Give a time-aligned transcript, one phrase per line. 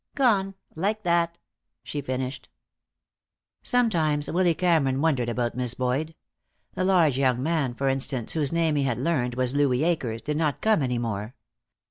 [0.15, 1.37] "Gone like that,"
[1.83, 2.49] she finished.
[3.61, 6.15] Sometimes Willy Cameron wondered about Miss Boyd.
[6.73, 10.37] The large young man, for instance, whose name he had learned was Louis Akers, did
[10.37, 11.35] not come any more.